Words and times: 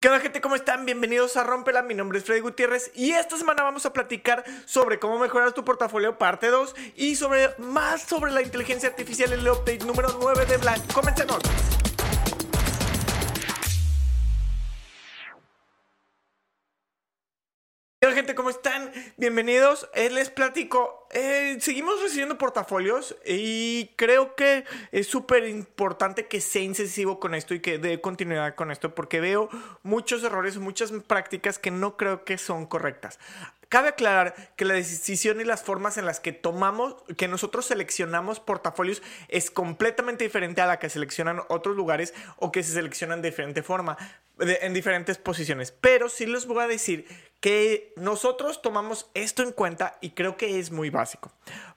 ¿Qué 0.00 0.08
onda 0.08 0.20
gente? 0.20 0.40
¿Cómo 0.40 0.54
están? 0.54 0.86
Bienvenidos 0.86 1.36
a 1.36 1.44
Rompela, 1.44 1.82
mi 1.82 1.92
nombre 1.92 2.18
es 2.18 2.24
Freddy 2.24 2.40
Gutiérrez 2.40 2.90
y 2.94 3.10
esta 3.10 3.36
semana 3.36 3.62
vamos 3.62 3.84
a 3.84 3.92
platicar 3.92 4.42
sobre 4.64 4.98
cómo 4.98 5.18
mejorar 5.18 5.52
tu 5.52 5.62
portafolio 5.62 6.16
parte 6.16 6.46
2 6.46 6.74
y 6.96 7.16
sobre 7.16 7.50
más 7.58 8.04
sobre 8.04 8.32
la 8.32 8.40
inteligencia 8.40 8.88
artificial 8.88 9.34
en 9.34 9.40
el 9.40 9.48
update 9.50 9.84
número 9.84 10.08
9 10.18 10.46
de 10.46 10.56
Blank. 10.56 10.90
Comencemos. 10.94 11.40
Bienvenidos. 19.20 19.86
Eh, 19.92 20.08
les 20.08 20.30
platico. 20.30 21.06
eh, 21.10 21.58
seguimos 21.60 22.00
recibiendo 22.00 22.38
portafolios 22.38 23.14
y 23.26 23.90
creo 23.96 24.34
que 24.34 24.64
es 24.92 25.08
súper 25.08 25.46
importante 25.46 26.26
que 26.26 26.40
sea 26.40 26.62
incisivo 26.62 27.20
con 27.20 27.34
esto 27.34 27.52
y 27.52 27.60
que 27.60 27.76
dé 27.76 28.00
continuidad 28.00 28.54
con 28.54 28.70
esto 28.70 28.94
porque 28.94 29.20
veo 29.20 29.50
muchos 29.82 30.24
errores, 30.24 30.56
muchas 30.56 30.90
prácticas 31.06 31.58
que 31.58 31.70
no 31.70 31.98
creo 31.98 32.24
que 32.24 32.38
son 32.38 32.64
correctas. 32.64 33.18
Cabe 33.70 33.90
aclarar 33.90 34.34
que 34.56 34.64
la 34.64 34.74
decisión 34.74 35.40
y 35.40 35.44
las 35.44 35.62
formas 35.62 35.96
en 35.96 36.04
las 36.04 36.18
que 36.18 36.32
tomamos, 36.32 36.96
que 37.16 37.28
nosotros 37.28 37.66
seleccionamos 37.66 38.40
portafolios 38.40 39.00
es 39.28 39.52
completamente 39.52 40.24
diferente 40.24 40.60
a 40.60 40.66
la 40.66 40.80
que 40.80 40.90
seleccionan 40.90 41.42
otros 41.48 41.76
lugares 41.76 42.12
o 42.36 42.50
que 42.50 42.64
se 42.64 42.72
seleccionan 42.72 43.22
de 43.22 43.30
diferente 43.30 43.62
forma, 43.62 43.96
en 44.40 44.74
diferentes 44.74 45.18
posiciones. 45.18 45.70
Pero 45.70 46.08
sí 46.08 46.26
les 46.26 46.46
voy 46.46 46.64
a 46.64 46.66
decir 46.66 47.06
que 47.38 47.92
nosotros 47.94 48.60
tomamos 48.60 49.08
esto 49.14 49.44
en 49.44 49.52
cuenta 49.52 49.98
y 50.00 50.10
creo 50.10 50.36
que 50.36 50.58
es 50.58 50.72
muy 50.72 50.90
básico. 50.90 51.30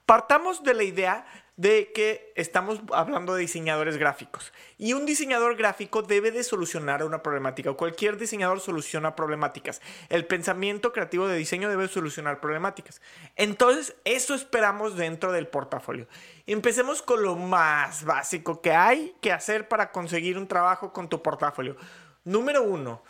Partamos 0.04 0.64
de 0.64 0.74
la 0.74 0.82
idea 0.82 1.43
de 1.56 1.92
que 1.92 2.32
estamos 2.34 2.80
hablando 2.92 3.34
de 3.34 3.42
diseñadores 3.42 3.96
gráficos 3.96 4.52
y 4.76 4.92
un 4.92 5.06
diseñador 5.06 5.56
gráfico 5.56 6.02
debe 6.02 6.32
de 6.32 6.42
solucionar 6.42 7.04
una 7.04 7.22
problemática 7.22 7.70
o 7.70 7.76
cualquier 7.76 8.16
diseñador 8.16 8.60
soluciona 8.60 9.14
problemáticas. 9.14 9.80
El 10.08 10.26
pensamiento 10.26 10.92
creativo 10.92 11.28
de 11.28 11.36
diseño 11.36 11.68
debe 11.68 11.86
solucionar 11.86 12.40
problemáticas. 12.40 13.00
Entonces, 13.36 13.94
eso 14.04 14.34
esperamos 14.34 14.96
dentro 14.96 15.30
del 15.30 15.46
portafolio. 15.46 16.08
Empecemos 16.46 17.02
con 17.02 17.22
lo 17.22 17.36
más 17.36 18.04
básico 18.04 18.60
que 18.60 18.72
hay 18.72 19.14
que 19.20 19.32
hacer 19.32 19.68
para 19.68 19.92
conseguir 19.92 20.36
un 20.38 20.48
trabajo 20.48 20.92
con 20.92 21.08
tu 21.08 21.22
portafolio. 21.22 21.76
Número 22.24 22.64
uno, 22.64 23.04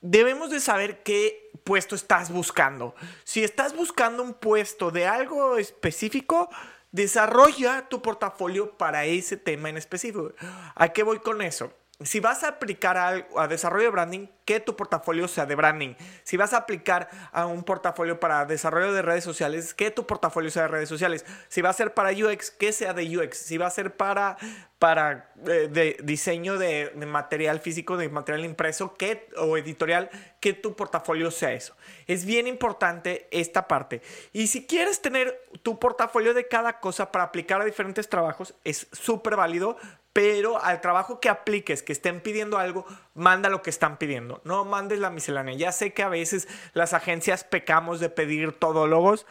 debemos 0.00 0.50
de 0.50 0.58
saber 0.58 1.02
qué 1.02 1.50
puesto 1.62 1.94
estás 1.94 2.30
buscando. 2.30 2.94
Si 3.24 3.44
estás 3.44 3.74
buscando 3.74 4.22
un 4.22 4.34
puesto 4.34 4.90
de 4.90 5.06
algo 5.06 5.56
específico, 5.56 6.50
desarrolla 6.94 7.88
tu 7.88 8.00
portafolio 8.00 8.78
para 8.78 9.04
ese 9.04 9.36
tema 9.36 9.68
en 9.68 9.76
específico. 9.76 10.32
¿A 10.76 10.90
qué 10.90 11.02
voy 11.02 11.18
con 11.18 11.42
eso? 11.42 11.72
Si 12.02 12.18
vas 12.18 12.42
a 12.42 12.48
aplicar 12.48 12.96
a, 12.96 13.26
a 13.36 13.46
desarrollo 13.46 13.84
de 13.84 13.90
branding, 13.90 14.26
que 14.44 14.60
tu 14.60 14.76
portafolio 14.76 15.28
sea 15.28 15.46
de 15.46 15.54
branding. 15.54 15.94
Si 16.24 16.36
vas 16.36 16.52
a 16.52 16.58
aplicar 16.58 17.08
a 17.32 17.46
un 17.46 17.62
portafolio 17.62 18.18
para 18.18 18.44
desarrollo 18.46 18.92
de 18.92 19.00
redes 19.00 19.24
sociales, 19.24 19.74
que 19.74 19.90
tu 19.90 20.06
portafolio 20.06 20.50
sea 20.50 20.62
de 20.62 20.68
redes 20.68 20.88
sociales. 20.88 21.24
Si 21.48 21.62
va 21.62 21.70
a 21.70 21.72
ser 21.72 21.94
para 21.94 22.10
UX, 22.10 22.50
que 22.50 22.72
sea 22.72 22.94
de 22.94 23.16
UX. 23.16 23.38
Si 23.38 23.58
va 23.58 23.68
a 23.68 23.70
ser 23.70 23.96
para, 23.96 24.36
para 24.78 25.32
eh, 25.46 25.68
de 25.70 25.96
diseño 26.02 26.58
de, 26.58 26.92
de 26.94 27.06
material 27.06 27.60
físico, 27.60 27.96
de 27.96 28.08
material 28.08 28.44
impreso 28.44 28.94
que, 28.94 29.28
o 29.36 29.56
editorial, 29.56 30.10
que 30.40 30.52
tu 30.52 30.74
portafolio 30.74 31.30
sea 31.30 31.52
eso. 31.52 31.76
Es 32.06 32.24
bien 32.24 32.46
importante 32.46 33.28
esta 33.30 33.68
parte. 33.68 34.02
Y 34.32 34.48
si 34.48 34.66
quieres 34.66 35.00
tener 35.00 35.48
tu 35.62 35.78
portafolio 35.78 36.34
de 36.34 36.48
cada 36.48 36.80
cosa 36.80 37.12
para 37.12 37.24
aplicar 37.24 37.60
a 37.60 37.64
diferentes 37.64 38.08
trabajos, 38.08 38.54
es 38.64 38.88
súper 38.92 39.36
válido, 39.36 39.78
pero 40.14 40.62
al 40.62 40.80
trabajo 40.80 41.18
que 41.18 41.28
apliques, 41.28 41.82
que 41.82 41.92
estén 41.92 42.20
pidiendo 42.20 42.56
algo, 42.56 42.86
manda 43.14 43.48
lo 43.50 43.62
que 43.62 43.70
están 43.70 43.98
pidiendo. 43.98 44.40
No 44.44 44.64
mandes 44.64 45.00
la 45.00 45.10
miscelánea. 45.10 45.56
Ya 45.56 45.72
sé 45.72 45.92
que 45.92 46.04
a 46.04 46.08
veces 46.08 46.46
las 46.72 46.94
agencias 46.94 47.42
pecamos 47.42 47.98
de 47.98 48.10
pedir 48.10 48.52
todólogos, 48.52 49.26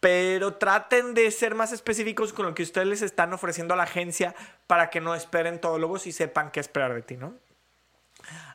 pero 0.00 0.54
traten 0.56 1.14
de 1.14 1.30
ser 1.30 1.54
más 1.54 1.70
específicos 1.70 2.32
con 2.32 2.46
lo 2.46 2.54
que 2.54 2.64
ustedes 2.64 2.88
les 2.88 3.02
están 3.02 3.32
ofreciendo 3.32 3.74
a 3.74 3.76
la 3.76 3.84
agencia 3.84 4.34
para 4.66 4.90
que 4.90 5.00
no 5.00 5.14
esperen 5.14 5.60
todólogos 5.60 6.08
y 6.08 6.12
sepan 6.12 6.50
qué 6.50 6.58
esperar 6.58 6.92
de 6.94 7.02
ti, 7.02 7.16
¿no? 7.16 7.34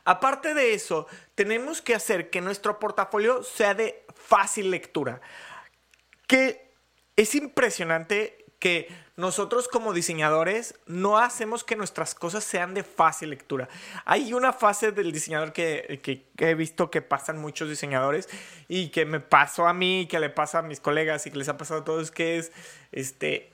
Aparte 0.04 0.52
de 0.52 0.74
eso, 0.74 1.06
tenemos 1.34 1.80
que 1.80 1.94
hacer 1.94 2.28
que 2.28 2.42
nuestro 2.42 2.78
portafolio 2.78 3.42
sea 3.42 3.72
de 3.72 4.04
fácil 4.14 4.70
lectura. 4.70 5.22
Que 6.26 6.74
es 7.16 7.34
impresionante 7.34 8.39
que 8.60 8.88
nosotros 9.16 9.66
como 9.68 9.92
diseñadores 9.92 10.76
no 10.86 11.18
hacemos 11.18 11.64
que 11.64 11.76
nuestras 11.76 12.14
cosas 12.14 12.44
sean 12.44 12.72
de 12.74 12.84
fácil 12.84 13.30
lectura. 13.30 13.68
Hay 14.04 14.32
una 14.32 14.52
fase 14.52 14.92
del 14.92 15.12
diseñador 15.12 15.52
que, 15.52 16.00
que- 16.02 16.24
he 16.48 16.54
visto 16.54 16.90
que 16.90 17.02
pasan 17.02 17.38
muchos 17.38 17.68
diseñadores 17.68 18.28
y 18.68 18.88
que 18.90 19.04
me 19.04 19.18
pasó 19.20 19.66
a 19.66 19.74
mí, 19.74 20.06
que 20.08 20.20
le 20.20 20.30
pasa 20.30 20.60
a 20.60 20.62
mis 20.62 20.78
colegas 20.80 21.26
y 21.26 21.30
que 21.30 21.38
les 21.38 21.48
ha 21.48 21.56
pasado 21.58 21.80
a 21.80 21.84
todos, 21.84 22.10
que 22.12 22.38
es 22.38 22.52
este 22.92 23.50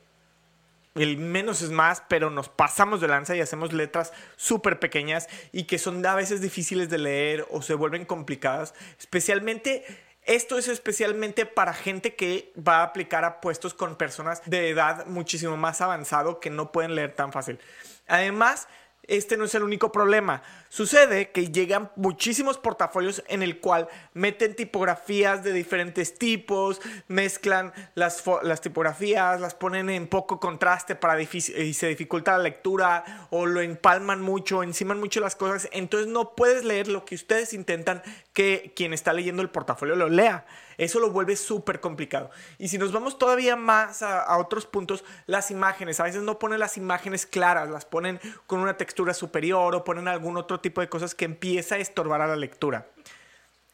el 0.95 1.19
menos 1.19 1.61
es 1.61 1.71
más, 1.71 2.03
pero 2.09 2.31
nos 2.31 2.49
pasamos 2.49 3.03
de 3.03 3.09
lanza 3.09 3.37
y 3.37 3.41
hacemos 3.43 3.75
letras 3.75 4.15
súper 4.37 4.79
pequeñas 4.81 5.29
y 5.53 5.65
que 5.65 5.79
son 5.79 6.05
a 6.07 6.15
veces 6.15 6.41
difíciles 6.41 6.89
de 6.89 6.97
leer 6.97 7.47
o 7.51 7.61
se 7.61 7.75
vuelven 7.75 8.07
complicadas. 8.07 8.73
Especialmente, 8.99 9.85
esto 10.27 10.59
es 10.59 10.69
especialmente 10.69 11.47
para 11.47 11.73
gente 11.73 12.17
que 12.17 12.53
va 12.57 12.79
a 12.79 12.83
aplicar 12.83 13.25
a 13.25 13.41
puestos 13.41 13.75
con 13.75 13.97
personas 13.97 14.43
de 14.45 14.69
edad 14.71 15.07
muchísimo 15.07 15.57
más 15.57 15.81
avanzado 15.81 16.41
que 16.41 16.51
no 16.51 16.73
pueden 16.73 16.95
leer 16.95 17.15
tan 17.15 17.33
fácil. 17.33 17.61
Además, 18.09 18.69
este 19.05 19.37
no 19.37 19.45
es 19.45 19.55
el 19.55 19.63
único 19.63 19.93
problema. 19.93 20.43
Sucede 20.77 21.31
que 21.31 21.51
llegan 21.51 21.91
muchísimos 21.97 22.59
portafolios 22.59 23.25
en 23.29 23.43
el 23.43 23.61
cual 23.61 23.89
meten 24.13 24.55
tipografías 24.55 25.43
de 25.43 25.55
diferentes 25.55 26.19
tipos, 26.19 26.83
mezclan 27.09 27.73
las, 27.95 28.23
las 28.43 28.61
tipografías, 28.61 29.41
las 29.41 29.55
ponen 29.55 29.89
en 29.89 30.07
poco 30.07 30.39
contraste 30.39 30.95
para 30.95 31.19
y 31.19 31.27
se 31.41 31.87
dificulta 31.87 32.37
la 32.37 32.43
lectura 32.43 33.27
o 33.31 33.47
lo 33.47 33.63
empalman 33.63 34.21
mucho, 34.21 34.63
enciman 34.63 35.01
mucho 35.01 35.21
las 35.21 35.35
cosas. 35.35 35.67
Entonces 35.73 36.09
no 36.09 36.35
puedes 36.35 36.63
leer 36.63 36.89
lo 36.89 37.07
que 37.07 37.15
ustedes 37.15 37.55
intentan 37.55 38.03
que 38.35 38.75
quien 38.77 38.93
está 38.93 39.15
leyendo 39.15 39.41
el 39.41 39.49
portafolio 39.49 39.97
lo 39.97 40.11
lea. 40.11 40.45
Eso 40.77 41.01
lo 41.01 41.11
vuelve 41.11 41.37
súper 41.37 41.81
complicado. 41.81 42.31
Y 42.59 42.69
si 42.69 42.77
nos 42.77 42.93
vamos 42.93 43.19
todavía 43.19 43.57
más 43.57 44.03
a, 44.03 44.21
a 44.21 44.37
otros 44.37 44.67
puntos, 44.67 45.05
las 45.25 45.51
imágenes. 45.51 46.01
A 46.01 46.05
veces 46.05 46.23
no 46.23 46.39
ponen 46.39 46.61
las 46.61 46.77
imágenes 46.77 47.25
claras, 47.25 47.71
las 47.71 47.87
ponen 47.87 48.21
con 48.47 48.61
una 48.61 48.77
textura 48.77 49.15
superior 49.15 49.75
o 49.75 49.85
ponen 49.85 50.07
algún 50.07 50.37
otro 50.37 50.61
tipo 50.61 50.66
de 50.81 50.89
cosas 50.89 51.15
que 51.15 51.25
empieza 51.25 51.77
a 51.77 51.79
estorbar 51.79 52.21
a 52.21 52.27
la 52.27 52.37
lectura. 52.37 52.89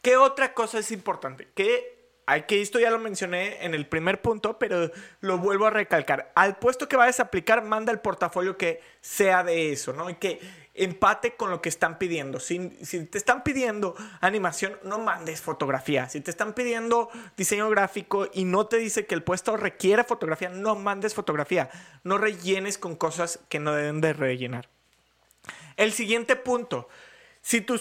¿Qué 0.02 0.16
otra 0.16 0.52
cosa 0.54 0.78
es 0.78 0.90
importante? 0.90 1.48
Que 1.54 2.02
hay 2.26 2.42
que 2.42 2.62
esto 2.62 2.78
ya 2.78 2.90
lo 2.90 2.98
mencioné 2.98 3.64
en 3.64 3.74
el 3.74 3.86
primer 3.86 4.22
punto, 4.22 4.58
pero 4.58 4.90
lo 5.20 5.38
vuelvo 5.38 5.66
a 5.66 5.70
recalcar. 5.70 6.32
Al 6.34 6.56
puesto 6.56 6.88
que 6.88 6.96
vayas 6.96 7.20
a 7.20 7.24
aplicar, 7.24 7.64
manda 7.64 7.92
el 7.92 8.00
portafolio 8.00 8.56
que 8.56 8.80
sea 9.00 9.42
de 9.42 9.72
eso, 9.72 9.92
¿no? 9.92 10.08
Y 10.08 10.14
que 10.14 10.40
empate 10.74 11.34
con 11.34 11.50
lo 11.50 11.60
que 11.60 11.68
están 11.68 11.98
pidiendo. 11.98 12.40
Si, 12.40 12.70
si 12.82 13.04
te 13.06 13.18
están 13.18 13.42
pidiendo 13.42 13.94
animación, 14.20 14.78
no 14.84 14.98
mandes 14.98 15.40
fotografía. 15.40 16.08
Si 16.08 16.20
te 16.20 16.30
están 16.30 16.54
pidiendo 16.54 17.10
diseño 17.36 17.68
gráfico 17.70 18.28
y 18.32 18.44
no 18.44 18.66
te 18.66 18.78
dice 18.78 19.04
que 19.06 19.14
el 19.14 19.22
puesto 19.22 19.56
requiere 19.56 20.04
fotografía, 20.04 20.48
no 20.48 20.76
mandes 20.76 21.14
fotografía. 21.14 21.70
No 22.04 22.18
rellenes 22.18 22.78
con 22.78 22.96
cosas 22.96 23.40
que 23.48 23.58
no 23.58 23.72
deben 23.72 24.00
de 24.00 24.12
rellenar. 24.12 24.68
El 25.76 25.92
siguiente 25.92 26.36
punto. 26.36 26.88
Si 27.42 27.60
tú, 27.60 27.78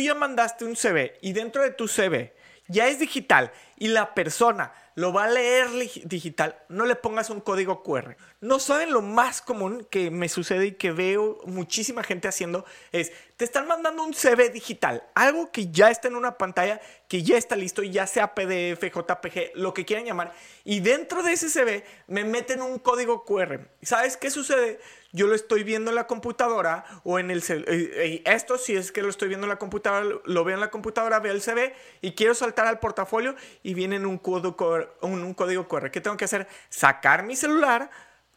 ya 0.00 0.14
mandaste 0.14 0.64
un 0.64 0.76
CV 0.76 1.18
y 1.22 1.32
dentro 1.32 1.62
de 1.62 1.70
tu 1.70 1.88
CV 1.88 2.34
ya 2.68 2.86
es 2.88 2.98
digital 2.98 3.50
y 3.78 3.88
la 3.88 4.14
persona 4.14 4.72
lo 4.94 5.12
va 5.12 5.24
a 5.24 5.30
leer 5.30 5.68
digital, 6.04 6.56
no 6.68 6.86
le 6.86 6.94
pongas 6.94 7.30
un 7.30 7.40
código 7.40 7.82
QR. 7.82 8.16
No 8.40 8.58
saben 8.58 8.92
lo 8.92 9.02
más 9.02 9.42
común 9.42 9.86
que 9.90 10.10
me 10.10 10.28
sucede 10.28 10.66
y 10.66 10.72
que 10.72 10.92
veo 10.92 11.40
muchísima 11.46 12.02
gente 12.02 12.28
haciendo 12.28 12.64
es, 12.92 13.12
te 13.36 13.44
están 13.44 13.66
mandando 13.66 14.04
un 14.04 14.14
CV 14.14 14.50
digital, 14.50 15.02
algo 15.14 15.50
que 15.50 15.70
ya 15.70 15.90
está 15.90 16.06
en 16.06 16.14
una 16.14 16.38
pantalla, 16.38 16.80
que 17.08 17.24
ya 17.24 17.36
está 17.36 17.56
listo, 17.56 17.82
ya 17.82 18.06
sea 18.06 18.32
PDF, 18.32 18.80
JPG, 18.80 19.56
lo 19.56 19.74
que 19.74 19.84
quieran 19.84 20.04
llamar, 20.04 20.32
y 20.62 20.78
dentro 20.80 21.22
de 21.24 21.32
ese 21.32 21.48
CV 21.48 21.84
me 22.06 22.24
meten 22.24 22.62
un 22.62 22.78
código 22.78 23.24
QR. 23.24 23.68
¿Sabes 23.82 24.16
qué 24.16 24.30
sucede? 24.30 24.78
Yo 25.12 25.26
lo 25.26 25.34
estoy 25.34 25.64
viendo 25.64 25.90
en 25.90 25.96
la 25.96 26.06
computadora 26.06 26.84
o 27.02 27.18
en 27.18 27.30
el 27.30 27.38
eh, 27.38 27.64
eh, 27.66 28.22
esto 28.24 28.56
si 28.56 28.76
es 28.76 28.92
que 28.92 29.02
lo 29.02 29.10
estoy 29.10 29.28
viendo 29.28 29.46
en 29.46 29.50
la 29.50 29.58
computadora, 29.58 30.20
lo 30.24 30.44
veo 30.44 30.54
en 30.54 30.60
la 30.60 30.70
computadora, 30.70 31.18
veo 31.18 31.32
el 31.32 31.42
CV 31.42 31.74
y 32.02 32.12
quiero 32.12 32.34
saltar 32.34 32.66
al 32.66 32.78
portafolio 32.78 33.34
y 33.62 33.74
viene 33.74 33.98
un 34.04 34.18
código 34.18 34.56
QR. 34.56 35.90
¿Qué 35.90 36.00
tengo 36.00 36.16
que 36.16 36.24
hacer? 36.24 36.46
Sacar 36.68 37.24
mi 37.24 37.34
celular, 37.36 37.90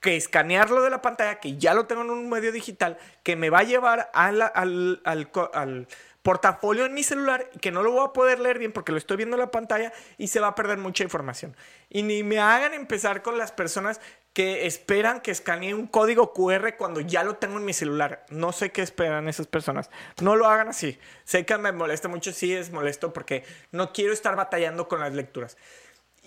que 0.08 0.16
escanearlo 0.16 0.82
de 0.84 0.90
la 0.90 1.02
pantalla, 1.02 1.42
que 1.42 1.58
ya 1.58 1.74
lo 1.74 1.86
tengo 1.86 2.02
en 2.04 2.12
un 2.12 2.30
medio 2.30 2.54
digital, 2.54 2.98
que 3.24 3.36
me 3.36 3.50
va 3.50 3.60
a 3.60 3.64
llevar 3.64 4.10
a 4.14 4.32
la- 4.32 4.46
al, 4.46 5.02
al 5.04 5.30
al 5.54 5.88
portafolio 6.22 6.86
en 6.86 6.94
mi 6.94 7.04
celular, 7.04 7.50
que 7.62 7.72
no 7.72 7.84
lo 7.84 7.92
voy 7.92 8.06
a 8.06 8.14
poder 8.14 8.40
leer 8.40 8.58
bien 8.58 8.72
porque 8.72 8.94
lo 8.94 8.98
estoy 8.98 9.18
viendo 9.18 9.36
en 9.36 9.42
la 9.42 9.52
pantalla 9.52 9.92
y 10.18 10.28
se 10.28 10.40
va 10.40 10.48
a 10.48 10.56
perder 10.56 10.78
mucha 10.78 11.04
información. 11.04 11.58
Y 11.90 12.04
ni 12.04 12.24
me 12.24 12.40
hagan 12.40 12.74
empezar 12.74 13.22
con 13.22 13.38
las 13.38 13.52
personas 13.52 14.00
que 14.32 14.66
esperan 14.66 15.20
que 15.20 15.32
escanee 15.32 15.74
un 15.74 15.88
código 15.88 16.32
QR 16.34 16.76
cuando 16.78 17.02
ya 17.02 17.24
lo 17.26 17.36
tengo 17.36 17.58
en 17.58 17.66
mi 17.66 17.74
celular. 17.74 18.26
No 18.30 18.54
sé 18.54 18.72
qué 18.72 18.84
esperan 18.84 19.28
esas 19.28 19.48
personas. 19.48 19.90
No 20.22 20.38
lo 20.38 20.48
hagan 20.48 20.70
así. 20.70 21.00
Sé 21.26 21.46
que 21.46 21.58
me 21.58 21.72
molesta 21.74 22.08
mucho, 22.08 22.32
sí 22.32 22.54
es 22.54 22.72
molesto 22.72 23.12
porque 23.12 23.44
no 23.74 23.92
quiero 23.92 24.14
estar 24.14 24.38
batallando 24.38 24.88
con 24.88 25.02
las 25.02 25.14
lecturas. 25.14 25.58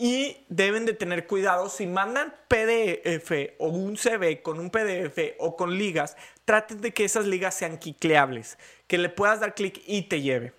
Y 0.02 0.46
deben 0.48 0.86
de 0.86 0.94
tener 0.94 1.26
cuidado 1.26 1.68
si 1.68 1.86
mandan 1.86 2.34
PDF 2.48 3.30
o 3.58 3.68
un 3.68 3.98
CV 3.98 4.40
con 4.40 4.58
un 4.58 4.70
PDF 4.70 5.34
o 5.38 5.56
con 5.56 5.76
ligas, 5.76 6.16
traten 6.46 6.80
de 6.80 6.94
que 6.94 7.04
esas 7.04 7.26
ligas 7.26 7.54
sean 7.54 7.76
quicleables, 7.76 8.56
que 8.86 8.96
le 8.96 9.10
puedas 9.10 9.40
dar 9.40 9.54
clic 9.54 9.82
y 9.86 10.02
te 10.02 10.22
lleve. 10.22 10.54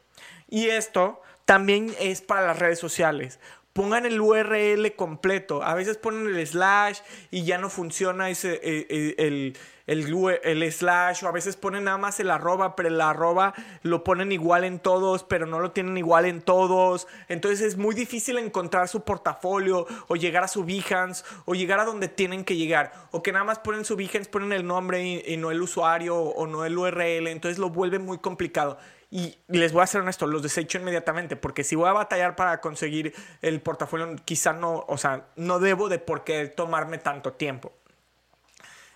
Y 0.48 0.68
esto 0.68 1.24
también 1.46 1.92
es 2.00 2.22
para 2.22 2.46
las 2.46 2.60
redes 2.60 2.78
sociales 2.78 3.40
pongan 3.74 4.06
el 4.06 4.20
URL 4.20 4.96
completo. 4.96 5.64
A 5.64 5.74
veces 5.76 5.98
ponen 5.98 6.28
el 6.28 6.46
slash 6.46 7.00
y 7.30 7.44
ya 7.44 7.58
no 7.58 7.70
funciona 7.70 8.30
ese, 8.30 8.54
eh, 8.56 8.88
eh, 8.90 9.16
el, 9.18 9.58
el, 9.88 10.72
slash 10.72 11.24
o 11.24 11.28
a 11.28 11.32
veces 11.32 11.56
ponen 11.56 11.86
nada 11.86 11.98
más 11.98 12.20
el 12.20 12.32
arroba, 12.32 12.76
pero 12.76 12.90
el 12.90 13.00
arroba 13.00 13.54
lo 13.84 14.04
ponen 14.04 14.32
igual 14.32 14.64
en 14.64 14.80
todos, 14.80 15.24
pero 15.24 15.46
no 15.46 15.60
lo 15.60 15.72
tienen 15.72 15.98
igual 15.98 16.26
en 16.26 16.42
todos. 16.42 17.08
Entonces 17.30 17.62
es 17.62 17.78
muy 17.78 17.96
difícil 17.96 18.38
encontrar 18.38 18.88
su 18.88 19.04
portafolio 19.04 19.88
o 20.08 20.16
llegar 20.16 20.44
a 20.44 20.48
su 20.48 20.64
Behance 20.66 21.24
o 21.46 21.56
llegar 21.56 21.80
a 21.80 21.86
donde 21.86 22.08
tienen 22.08 22.44
que 22.44 22.56
llegar. 22.56 22.92
O 23.12 23.24
que 23.24 23.32
nada 23.32 23.46
más 23.46 23.60
ponen 23.60 23.86
su 23.86 23.96
Behance, 23.96 24.30
ponen 24.30 24.52
el 24.52 24.66
nombre 24.66 25.24
y 25.26 25.38
no 25.38 25.52
el 25.52 25.62
usuario 25.62 26.18
o 26.18 26.48
no 26.48 26.66
el 26.66 26.78
URL. 26.78 27.28
Entonces 27.28 27.58
lo 27.58 27.70
vuelve 27.70 28.00
muy 28.00 28.18
complicado. 28.20 28.78
Y 29.14 29.38
les 29.50 29.74
voy 29.74 29.84
a 29.84 29.88
ser 29.88 30.00
honesto, 30.00 30.26
los 30.26 30.42
desecho 30.42 30.78
inmediatamente, 30.78 31.36
porque 31.36 31.66
si 31.66 31.76
voy 31.76 31.90
a 31.90 31.94
batallar 31.94 32.38
para 32.38 32.62
conseguir 32.62 33.14
el 33.42 33.60
portafolio, 33.60 34.16
quizá 34.24 34.54
no, 34.54 34.86
o 34.88 34.98
sea, 34.98 35.28
no 35.36 35.60
debo 35.60 35.90
de 35.90 36.00
por 36.00 36.24
qué 36.24 36.48
tomarme 36.48 36.98
tanto 36.98 37.34
tiempo. 37.34 37.74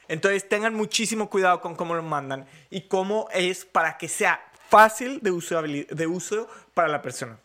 Entonces 0.08 0.48
tengan 0.48 0.74
muchísimo 0.74 1.30
cuidado 1.30 1.60
con 1.60 1.76
cómo 1.76 1.96
lo 1.96 2.02
mandan 2.02 2.48
y 2.70 2.82
cómo 2.88 3.28
es 3.34 3.66
para 3.66 3.98
que 3.98 4.08
sea 4.08 4.40
fácil 4.70 5.20
de 5.22 5.32
uso, 5.32 5.62
de 5.62 6.08
uso 6.08 6.48
para 6.74 6.88
la 6.88 7.02
persona. 7.02 7.38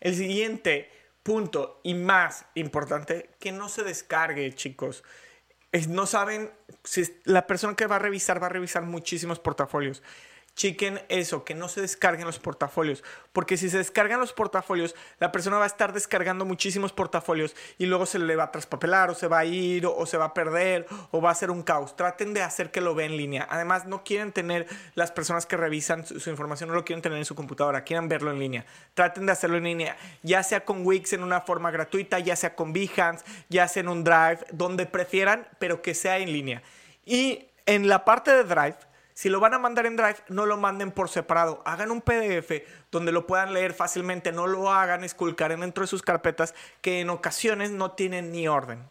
El 0.00 0.14
siguiente 0.14 0.90
punto 1.22 1.80
y 1.82 1.92
más 1.92 2.46
importante, 2.54 3.30
que 3.38 3.52
no 3.52 3.68
se 3.68 3.82
descargue, 3.82 4.54
chicos. 4.54 5.04
no 5.88 6.06
saben 6.06 6.50
si 6.84 7.04
la 7.24 7.46
persona 7.46 7.74
que 7.74 7.86
va 7.86 7.96
a 7.96 7.98
revisar 7.98 8.42
va 8.42 8.46
a 8.46 8.50
revisar 8.50 8.82
muchísimos 8.82 9.40
portafolios 9.40 10.02
chequen 10.54 11.00
eso, 11.08 11.44
que 11.44 11.54
no 11.54 11.68
se 11.68 11.80
descarguen 11.80 12.26
los 12.26 12.38
portafolios, 12.38 13.02
porque 13.32 13.56
si 13.56 13.68
se 13.68 13.78
descargan 13.78 14.20
los 14.20 14.32
portafolios, 14.32 14.94
la 15.18 15.32
persona 15.32 15.58
va 15.58 15.64
a 15.64 15.66
estar 15.66 15.92
descargando 15.92 16.44
muchísimos 16.44 16.92
portafolios 16.92 17.56
y 17.78 17.86
luego 17.86 18.06
se 18.06 18.18
le 18.18 18.36
va 18.36 18.44
a 18.44 18.52
traspapelar 18.52 19.10
o 19.10 19.14
se 19.14 19.26
va 19.26 19.40
a 19.40 19.44
ir 19.44 19.86
o, 19.86 20.06
se 20.06 20.16
va 20.16 20.26
a 20.26 20.34
perder 20.34 20.86
o 21.10 21.20
va 21.20 21.30
a 21.30 21.34
ser 21.34 21.50
un 21.50 21.62
caos. 21.62 21.96
Traten 21.96 22.34
de 22.34 22.42
hacer 22.42 22.70
que 22.70 22.80
lo 22.80 22.94
vea 22.94 23.06
en 23.06 23.16
línea. 23.16 23.46
Además, 23.50 23.86
no 23.86 24.04
quieren 24.04 24.32
tener 24.32 24.66
las 24.94 25.10
personas 25.10 25.46
que 25.46 25.56
revisan 25.56 26.06
su, 26.06 26.30
información, 26.30 26.68
no 26.68 26.76
lo 26.76 26.84
quieren 26.84 27.02
tener 27.02 27.18
en 27.18 27.24
su 27.24 27.34
computadora, 27.34 27.82
quieren 27.82 28.08
verlo 28.08 28.30
en 28.30 28.38
línea. 28.38 28.64
Traten 28.94 29.26
de 29.26 29.32
hacerlo 29.32 29.56
en 29.56 29.64
línea, 29.64 29.96
ya 30.22 30.42
sea 30.42 30.64
con 30.64 30.86
Wix 30.86 31.12
en 31.12 31.22
una 31.22 31.40
forma 31.40 31.70
gratuita, 31.72 32.20
ya 32.20 32.36
sea 32.36 32.54
con 32.54 32.72
Behance, 32.72 33.24
ya 33.48 33.66
sea 33.66 33.80
en 33.80 33.88
un 33.88 34.04
Drive, 34.04 34.46
donde 34.52 34.86
prefieran, 34.86 35.48
pero 35.58 35.82
que 35.82 35.94
sea 35.94 36.18
en 36.18 36.32
línea. 36.32 36.62
Y 37.04 37.46
en 37.66 37.88
la 37.88 38.04
parte 38.04 38.30
de 38.30 38.44
Drive, 38.44 38.76
si 39.14 39.28
lo 39.28 39.38
van 39.38 39.54
a 39.54 39.60
mandar 39.60 39.86
en 39.86 39.96
Drive, 39.96 40.16
no 40.28 40.44
lo 40.44 40.56
manden 40.56 40.90
por 40.90 41.08
separado. 41.08 41.62
Hagan 41.64 41.92
un 41.92 42.02
PDF 42.02 42.50
donde 42.90 43.12
lo 43.12 43.28
puedan 43.28 43.54
leer 43.54 43.72
fácilmente. 43.72 44.32
No 44.32 44.48
lo 44.48 44.72
hagan 44.72 45.04
esculcar 45.04 45.56
dentro 45.56 45.84
de 45.84 45.88
sus 45.88 46.02
carpetas 46.02 46.52
que 46.80 47.00
en 47.00 47.10
ocasiones 47.10 47.70
no 47.70 47.92
tienen 47.92 48.32
ni 48.32 48.48
orden. 48.48 48.90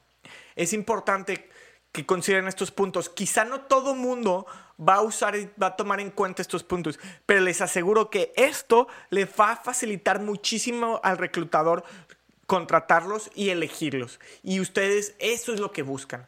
Es 0.56 0.72
importante 0.72 1.50
que 1.92 2.06
consideren 2.06 2.48
estos 2.48 2.72
puntos. 2.72 3.10
Quizá 3.10 3.44
no 3.44 3.62
todo 3.62 3.96
mundo 3.96 4.48
va 4.80 4.96
a 4.96 5.02
usar 5.02 5.36
y 5.36 5.50
va 5.62 5.68
a 5.68 5.76
tomar 5.76 6.00
en 6.00 6.10
cuenta 6.10 6.42
estos 6.42 6.64
puntos, 6.64 7.00
pero 7.26 7.42
les 7.42 7.60
aseguro 7.60 8.10
que 8.10 8.32
esto 8.38 8.88
le 9.10 9.26
va 9.26 9.52
a 9.52 9.58
facilitar 9.58 10.22
muchísimo 10.22 11.02
al 11.04 11.18
reclutador 11.18 11.84
contratarlos 12.48 13.30
y 13.36 13.50
elegirlos. 13.50 14.22
Y 14.42 14.62
ustedes 14.62 15.16
eso 15.20 15.54
es 15.54 15.60
lo 15.60 15.74
que 15.74 15.84
buscan 15.84 16.28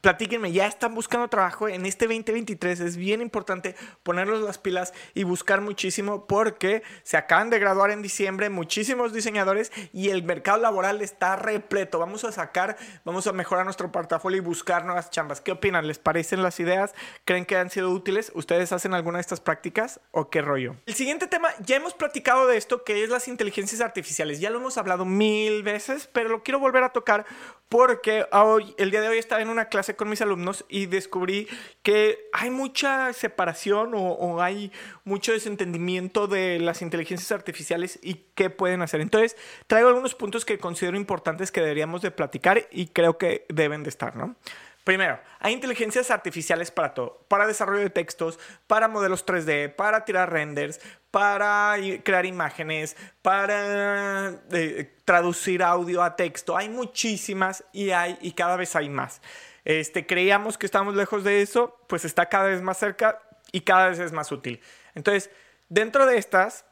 platíquenme, 0.00 0.52
ya 0.52 0.66
están 0.66 0.94
buscando 0.94 1.28
trabajo 1.28 1.68
en 1.68 1.86
este 1.86 2.06
2023. 2.06 2.80
Es 2.80 2.96
bien 2.96 3.20
importante 3.20 3.74
ponerlos 4.02 4.42
las 4.42 4.58
pilas 4.58 4.92
y 5.14 5.24
buscar 5.24 5.60
muchísimo 5.60 6.26
porque 6.26 6.82
se 7.02 7.16
acaban 7.16 7.50
de 7.50 7.58
graduar 7.58 7.90
en 7.90 8.02
diciembre 8.02 8.50
muchísimos 8.50 9.12
diseñadores 9.12 9.72
y 9.92 10.10
el 10.10 10.22
mercado 10.22 10.58
laboral 10.58 11.02
está 11.02 11.36
repleto. 11.36 11.98
Vamos 11.98 12.24
a 12.24 12.32
sacar, 12.32 12.76
vamos 13.04 13.26
a 13.26 13.32
mejorar 13.32 13.64
nuestro 13.64 13.90
portafolio 13.92 14.38
y 14.38 14.40
buscar 14.40 14.84
nuevas 14.84 15.10
chambas. 15.10 15.40
¿Qué 15.40 15.52
opinan? 15.52 15.86
¿Les 15.86 15.98
parecen 15.98 16.42
las 16.42 16.60
ideas? 16.60 16.94
¿Creen 17.24 17.46
que 17.46 17.56
han 17.56 17.70
sido 17.70 17.90
útiles? 17.90 18.32
¿Ustedes 18.34 18.72
hacen 18.72 18.94
alguna 18.94 19.18
de 19.18 19.22
estas 19.22 19.40
prácticas 19.40 20.00
o 20.10 20.30
qué 20.30 20.42
rollo? 20.42 20.76
El 20.86 20.94
siguiente 20.94 21.26
tema, 21.26 21.50
ya 21.60 21.76
hemos 21.76 21.94
platicado 21.94 22.46
de 22.46 22.56
esto, 22.56 22.84
que 22.84 23.04
es 23.04 23.10
las 23.10 23.28
inteligencias 23.28 23.80
artificiales. 23.80 24.40
Ya 24.40 24.50
lo 24.50 24.58
hemos 24.58 24.78
hablado 24.78 25.04
mil 25.04 25.62
veces, 25.62 26.08
pero 26.12 26.28
lo 26.28 26.42
quiero 26.42 26.58
volver 26.58 26.82
a 26.82 26.90
tocar 26.90 27.26
porque 27.68 28.26
hoy, 28.32 28.74
el 28.78 28.90
día 28.90 29.00
de 29.00 29.08
hoy 29.08 29.18
estaba 29.18 29.42
en 29.42 29.48
una 29.48 29.68
clase 29.68 29.96
con 29.96 30.08
mis 30.08 30.20
alumnos 30.20 30.64
y 30.68 30.86
descubrí 30.86 31.48
que 31.82 32.28
hay 32.32 32.50
mucha 32.50 33.12
separación 33.12 33.92
o, 33.94 34.40
hay 34.40 34.70
mucho 35.04 35.32
desentendimiento 35.32 36.26
de 36.26 36.60
las 36.60 36.82
inteligencias 36.82 37.32
artificiales 37.32 37.98
y 38.02 38.26
qué 38.34 38.50
pueden 38.50 38.82
hacer. 38.82 39.00
Entonces, 39.00 39.36
traigo 39.66 39.88
algunos 39.88 40.14
puntos 40.14 40.44
que 40.44 40.58
considero 40.58 40.96
importantes 40.96 41.50
que 41.50 41.60
deberíamos 41.60 42.02
de 42.02 42.10
platicar 42.10 42.68
y 42.70 42.88
creo 42.88 43.18
que 43.18 43.46
deben 43.48 43.82
de 43.82 43.90
estar, 43.90 44.16
¿no? 44.16 44.36
Primero, 44.84 45.18
hay 45.40 45.54
inteligencias 45.54 46.10
artificiales 46.10 46.70
para 46.70 46.92
todo, 46.92 47.24
para 47.28 47.46
desarrollo 47.46 47.80
de 47.80 47.88
textos, 47.88 48.38
para 48.66 48.86
modelos 48.86 49.24
3D, 49.24 49.74
para 49.74 50.04
tirar 50.04 50.30
renders, 50.30 50.78
para 51.14 51.76
crear 52.02 52.26
imágenes, 52.26 52.96
para 53.22 54.34
eh, 54.50 54.96
traducir 55.04 55.62
audio 55.62 56.02
a 56.02 56.16
texto. 56.16 56.56
Hay 56.56 56.68
muchísimas 56.68 57.62
y 57.72 57.90
hay 57.90 58.18
y 58.20 58.32
cada 58.32 58.56
vez 58.56 58.74
hay 58.74 58.88
más. 58.88 59.22
Este, 59.64 60.06
creíamos 60.06 60.58
que 60.58 60.66
estábamos 60.66 60.96
lejos 60.96 61.22
de 61.22 61.40
eso, 61.40 61.78
pues 61.86 62.04
está 62.04 62.28
cada 62.28 62.48
vez 62.48 62.62
más 62.62 62.78
cerca 62.78 63.22
y 63.52 63.60
cada 63.60 63.90
vez 63.90 64.00
es 64.00 64.10
más 64.10 64.32
útil. 64.32 64.60
Entonces, 64.96 65.30
dentro 65.68 66.04
de 66.04 66.18
estas 66.18 66.64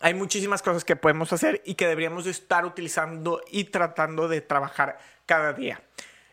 hay 0.00 0.14
muchísimas 0.14 0.62
cosas 0.62 0.84
que 0.84 0.94
podemos 0.94 1.32
hacer 1.32 1.60
y 1.64 1.74
que 1.74 1.88
deberíamos 1.88 2.28
estar 2.28 2.64
utilizando 2.64 3.42
y 3.50 3.64
tratando 3.64 4.28
de 4.28 4.42
trabajar 4.42 5.00
cada 5.26 5.52
día. 5.52 5.82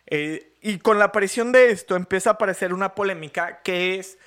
Eh, 0.05 0.53
y 0.61 0.77
con 0.77 0.99
la 0.99 1.05
aparición 1.05 1.51
de 1.51 1.71
esto 1.71 1.95
empieza 1.95 2.29
a 2.29 2.33
aparecer 2.33 2.75
una 2.75 2.93
polémica 2.93 3.63
que 3.63 3.95
es 3.95 4.19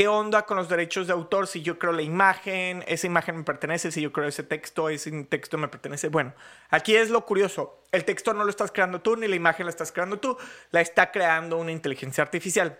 qué 0.00 0.08
onda 0.08 0.46
con 0.46 0.56
los 0.56 0.70
derechos 0.70 1.08
de 1.08 1.12
autor, 1.12 1.46
si 1.46 1.60
yo 1.60 1.78
creo 1.78 1.92
la 1.92 2.00
imagen, 2.00 2.82
esa 2.86 3.06
imagen 3.06 3.36
me 3.36 3.44
pertenece, 3.44 3.92
si 3.92 4.00
yo 4.00 4.12
creo 4.12 4.26
ese 4.26 4.42
texto, 4.42 4.88
ese 4.88 5.10
texto 5.24 5.58
me 5.58 5.68
pertenece. 5.68 6.08
Bueno, 6.08 6.32
aquí 6.70 6.96
es 6.96 7.10
lo 7.10 7.26
curioso, 7.26 7.82
el 7.92 8.06
texto 8.06 8.32
no 8.32 8.44
lo 8.44 8.48
estás 8.48 8.72
creando 8.72 9.02
tú, 9.02 9.14
ni 9.16 9.28
la 9.28 9.36
imagen 9.36 9.66
la 9.66 9.70
estás 9.70 9.92
creando 9.92 10.18
tú, 10.18 10.38
la 10.70 10.80
está 10.80 11.12
creando 11.12 11.58
una 11.58 11.70
inteligencia 11.70 12.24
artificial. 12.24 12.78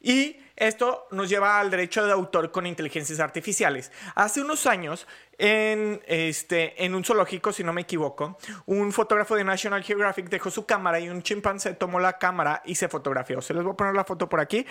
Y 0.00 0.40
esto 0.56 1.06
nos 1.12 1.28
lleva 1.28 1.60
al 1.60 1.70
derecho 1.70 2.04
de 2.04 2.10
autor 2.10 2.50
con 2.50 2.66
inteligencias 2.66 3.20
artificiales. 3.20 3.92
Hace 4.16 4.40
unos 4.40 4.66
años, 4.66 5.06
en, 5.38 6.02
este, 6.06 6.84
en 6.84 6.96
un 6.96 7.04
zoológico, 7.04 7.52
si 7.52 7.62
no 7.62 7.72
me 7.72 7.82
equivoco, 7.82 8.38
un 8.66 8.92
fotógrafo 8.92 9.36
de 9.36 9.44
National 9.44 9.84
Geographic 9.84 10.28
dejó 10.28 10.50
su 10.50 10.66
cámara 10.66 10.98
y 10.98 11.08
un 11.10 11.22
chimpancé 11.22 11.74
tomó 11.74 12.00
la 12.00 12.18
cámara 12.18 12.62
y 12.64 12.74
se 12.74 12.88
fotografió. 12.88 13.40
Se 13.40 13.54
les 13.54 13.62
voy 13.62 13.74
a 13.74 13.76
poner 13.76 13.94
la 13.94 14.04
foto 14.04 14.28
por 14.28 14.40
aquí. 14.40 14.66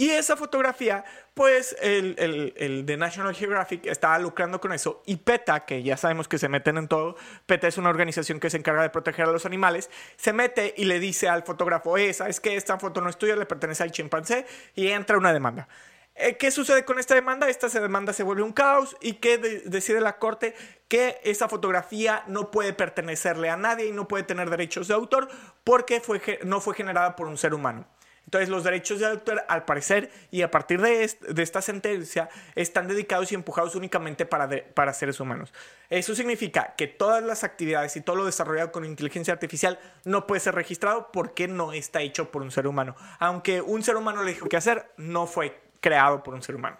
Y 0.00 0.12
esa 0.12 0.34
fotografía, 0.34 1.04
pues 1.34 1.76
el, 1.82 2.86
de 2.86 2.96
National 2.96 3.34
Geographic 3.34 3.84
estaba 3.84 4.18
lucrando 4.18 4.58
con 4.58 4.72
eso. 4.72 5.02
Y 5.04 5.16
PETA, 5.16 5.66
que 5.66 5.82
ya 5.82 5.98
sabemos 5.98 6.26
que 6.26 6.38
se 6.38 6.48
meten 6.48 6.78
en 6.78 6.88
todo, 6.88 7.16
PETA 7.44 7.68
es 7.68 7.76
una 7.76 7.90
organización 7.90 8.40
que 8.40 8.48
se 8.48 8.56
encarga 8.56 8.80
de 8.80 8.88
proteger 8.88 9.26
a 9.26 9.30
los 9.30 9.44
animales, 9.44 9.90
se 10.16 10.32
mete 10.32 10.72
y 10.74 10.86
le 10.86 11.00
dice 11.00 11.28
al 11.28 11.42
fotógrafo, 11.42 11.98
esa 11.98 12.30
es 12.30 12.40
que 12.40 12.56
esta 12.56 12.78
foto 12.78 13.02
no 13.02 13.10
es 13.10 13.18
tuya, 13.18 13.36
le 13.36 13.44
pertenece 13.44 13.82
al 13.82 13.90
chimpancé, 13.90 14.46
y 14.74 14.86
entra 14.86 15.18
una 15.18 15.34
demanda. 15.34 15.68
Eh, 16.14 16.38
¿Qué 16.38 16.50
sucede 16.50 16.86
con 16.86 16.98
esta 16.98 17.14
demanda? 17.14 17.50
Esta 17.50 17.68
demanda 17.68 18.14
se 18.14 18.22
vuelve 18.22 18.40
un 18.40 18.54
caos 18.54 18.96
y 19.02 19.16
que 19.16 19.36
decide 19.36 20.00
la 20.00 20.16
corte 20.16 20.54
que 20.88 21.20
esa 21.24 21.46
fotografía 21.46 22.24
no 22.26 22.50
puede 22.50 22.72
pertenecerle 22.72 23.50
a 23.50 23.58
nadie 23.58 23.84
y 23.84 23.92
no 23.92 24.08
puede 24.08 24.22
tener 24.22 24.48
derechos 24.48 24.88
de 24.88 24.94
autor 24.94 25.28
porque 25.62 26.00
fue, 26.00 26.40
no 26.42 26.62
fue 26.62 26.74
generada 26.74 27.16
por 27.16 27.26
un 27.26 27.36
ser 27.36 27.52
humano. 27.52 27.86
Entonces 28.26 28.48
los 28.48 28.62
derechos 28.62 29.00
de 29.00 29.06
autor, 29.06 29.44
al 29.48 29.64
parecer, 29.64 30.10
y 30.30 30.42
a 30.42 30.50
partir 30.52 30.80
de, 30.80 31.02
esta 31.02 31.60
sentencia, 31.62 32.28
están 32.54 32.86
dedicados 32.86 33.32
y 33.32 33.34
empujados 33.34 33.74
únicamente 33.74 34.24
para, 34.24 34.48
para 34.72 34.92
seres 34.92 35.18
humanos. 35.18 35.52
Eso 35.88 36.14
significa 36.14 36.74
que 36.76 36.86
todas 36.86 37.24
las 37.24 37.42
actividades 37.42 37.96
y 37.96 38.02
todo 38.02 38.14
lo 38.14 38.26
desarrollado 38.26 38.70
con 38.70 38.84
inteligencia 38.84 39.34
artificial 39.34 39.80
no 40.04 40.28
puede 40.28 40.40
ser 40.40 40.54
registrado 40.54 41.10
porque 41.12 41.48
no 41.48 41.72
está 41.72 42.02
hecho 42.02 42.30
por 42.30 42.42
un 42.42 42.52
ser 42.52 42.68
humano. 42.68 42.94
Aunque 43.18 43.60
un 43.60 43.82
ser 43.82 43.96
humano 43.96 44.22
le 44.22 44.34
dijo 44.34 44.48
qué 44.48 44.56
hacer, 44.56 44.92
no 44.96 45.26
fue 45.26 45.60
creado 45.80 46.22
por 46.22 46.34
un 46.34 46.42
ser 46.42 46.54
humano. 46.54 46.76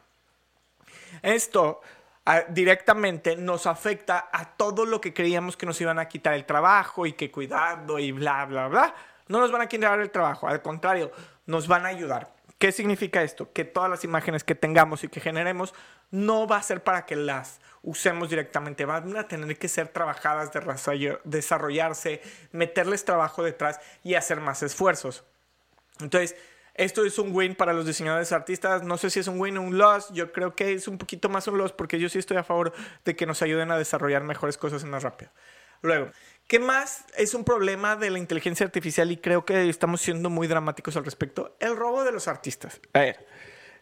Esto 1.20 1.80
ah, 2.26 2.44
directamente 2.48 3.34
nos 3.34 3.66
afecta 3.66 4.28
a 4.32 4.56
todo 4.56 4.86
lo 4.86 5.00
que 5.00 5.12
creíamos 5.12 5.56
que 5.56 5.66
nos 5.66 5.80
iban 5.80 5.98
a 5.98 6.06
quitar 6.06 6.34
el 6.34 6.44
trabajo 6.44 7.06
y 7.06 7.14
que 7.14 7.32
cuidado 7.32 7.98
y 7.98 8.12
bla, 8.12 8.44
bla, 8.46 8.68
bla 8.68 8.94
No 9.30 9.38
nos 9.38 9.52
van 9.52 9.62
a 9.62 9.68
quitar 9.68 10.00
el 10.00 10.10
trabajo, 10.10 10.48
al 10.48 10.60
contrario, 10.60 11.12
nos 11.46 11.68
van 11.68 11.86
a 11.86 11.88
ayudar. 11.88 12.34
¿Qué 12.58 12.72
significa 12.72 13.22
esto? 13.22 13.52
Que 13.52 13.64
todas 13.64 13.88
las 13.88 14.02
imágenes 14.02 14.42
que 14.42 14.56
tengamos 14.56 15.04
y 15.04 15.08
que 15.08 15.20
generemos 15.20 15.72
no 16.10 16.48
va 16.48 16.56
a 16.56 16.62
ser 16.64 16.82
para 16.82 17.06
que 17.06 17.14
las 17.14 17.60
usemos 17.80 18.28
directamente, 18.28 18.84
van 18.84 19.16
a 19.16 19.28
tener 19.28 19.56
que 19.56 19.68
ser 19.68 19.86
trabajadas, 19.86 20.50
desarrollarse, 21.22 22.20
meterles 22.50 23.04
trabajo 23.04 23.44
detrás 23.44 23.78
y 24.02 24.14
hacer 24.14 24.40
más 24.40 24.64
esfuerzos. 24.64 25.22
Entonces, 26.00 26.34
esto 26.74 27.04
es 27.04 27.16
un 27.20 27.32
win 27.32 27.54
para 27.54 27.72
los 27.72 27.86
diseñadores 27.86 28.32
artistas. 28.32 28.82
No 28.82 28.98
sé 28.98 29.10
si 29.10 29.20
es 29.20 29.28
un 29.28 29.40
win 29.40 29.58
o 29.58 29.62
un 29.62 29.78
loss. 29.78 30.10
Yo 30.12 30.32
creo 30.32 30.56
que 30.56 30.72
es 30.72 30.88
un 30.88 30.98
poquito 30.98 31.28
más 31.28 31.46
un 31.46 31.56
loss 31.56 31.72
porque 31.72 32.00
yo 32.00 32.08
sí 32.08 32.18
estoy 32.18 32.36
a 32.36 32.42
favor 32.42 32.72
de 33.04 33.14
que 33.14 33.26
nos 33.26 33.42
ayuden 33.42 33.70
a 33.70 33.78
desarrollar 33.78 34.24
mejores 34.24 34.58
cosas 34.58 34.84
más 34.84 35.04
rápido. 35.04 35.30
Luego, 35.82 36.10
¿Qué 36.50 36.58
más 36.58 37.04
es 37.16 37.34
un 37.34 37.44
problema 37.44 37.94
de 37.94 38.10
la 38.10 38.18
inteligencia 38.18 38.66
artificial 38.66 39.12
y 39.12 39.18
creo 39.18 39.44
que 39.44 39.68
estamos 39.68 40.00
siendo 40.00 40.30
muy 40.30 40.48
dramáticos 40.48 40.96
al 40.96 41.04
respecto? 41.04 41.54
El 41.60 41.76
robo 41.76 42.02
de 42.02 42.10
los 42.10 42.26
artistas. 42.26 42.80
A 42.92 42.98
ver, 42.98 43.24